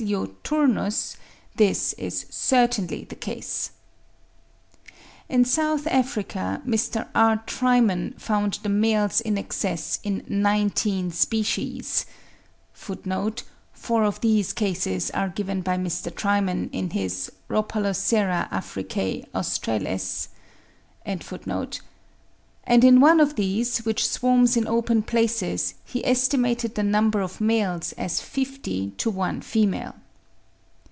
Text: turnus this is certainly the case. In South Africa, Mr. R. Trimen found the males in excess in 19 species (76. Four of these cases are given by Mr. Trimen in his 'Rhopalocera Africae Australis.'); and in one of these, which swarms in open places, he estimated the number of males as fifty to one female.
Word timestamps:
turnus 0.43 1.15
this 1.57 1.93
is 1.93 2.25
certainly 2.31 3.03
the 3.03 3.13
case. 3.15 3.69
In 5.29 5.45
South 5.45 5.85
Africa, 5.85 6.59
Mr. 6.65 7.07
R. 7.13 7.43
Trimen 7.45 8.15
found 8.19 8.55
the 8.63 8.69
males 8.69 9.21
in 9.21 9.37
excess 9.37 9.99
in 10.03 10.23
19 10.27 11.11
species 11.11 12.07
(76. 12.73 13.47
Four 13.73 14.03
of 14.05 14.19
these 14.21 14.53
cases 14.53 15.11
are 15.11 15.29
given 15.29 15.61
by 15.61 15.77
Mr. 15.77 16.09
Trimen 16.11 16.71
in 16.71 16.89
his 16.89 17.31
'Rhopalocera 17.47 18.47
Africae 18.49 19.25
Australis.'); 19.35 20.29
and 22.63 22.83
in 22.83 22.99
one 23.01 23.19
of 23.19 23.35
these, 23.35 23.79
which 23.79 24.07
swarms 24.07 24.55
in 24.55 24.67
open 24.67 25.01
places, 25.01 25.73
he 25.83 26.05
estimated 26.05 26.75
the 26.75 26.83
number 26.83 27.19
of 27.19 27.41
males 27.41 27.91
as 27.93 28.21
fifty 28.21 28.91
to 28.91 29.09
one 29.09 29.41
female. 29.41 29.95